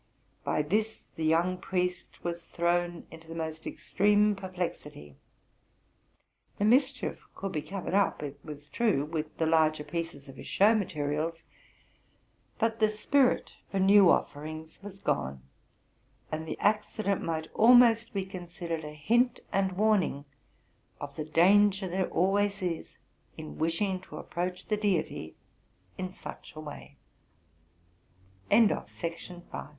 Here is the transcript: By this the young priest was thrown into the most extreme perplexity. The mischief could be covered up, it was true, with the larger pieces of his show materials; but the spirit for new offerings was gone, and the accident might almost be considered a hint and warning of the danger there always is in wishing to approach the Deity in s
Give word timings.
By 0.43 0.63
this 0.63 1.03
the 1.15 1.23
young 1.25 1.59
priest 1.59 2.23
was 2.23 2.41
thrown 2.41 3.05
into 3.11 3.27
the 3.27 3.35
most 3.35 3.67
extreme 3.67 4.35
perplexity. 4.35 5.15
The 6.57 6.65
mischief 6.65 7.19
could 7.35 7.51
be 7.51 7.61
covered 7.61 7.93
up, 7.93 8.23
it 8.23 8.39
was 8.43 8.67
true, 8.67 9.05
with 9.05 9.37
the 9.37 9.45
larger 9.45 9.83
pieces 9.83 10.27
of 10.27 10.37
his 10.37 10.47
show 10.47 10.73
materials; 10.73 11.43
but 12.57 12.79
the 12.79 12.89
spirit 12.89 13.53
for 13.69 13.77
new 13.77 14.09
offerings 14.09 14.79
was 14.81 15.03
gone, 15.03 15.43
and 16.31 16.47
the 16.47 16.57
accident 16.57 17.21
might 17.21 17.53
almost 17.53 18.11
be 18.11 18.25
considered 18.25 18.83
a 18.83 18.95
hint 18.95 19.39
and 19.53 19.73
warning 19.73 20.25
of 20.99 21.15
the 21.15 21.25
danger 21.25 21.87
there 21.87 22.09
always 22.09 22.63
is 22.63 22.97
in 23.37 23.59
wishing 23.59 23.99
to 23.99 24.17
approach 24.17 24.65
the 24.65 24.77
Deity 24.77 25.35
in 25.99 26.07
s 26.09 26.31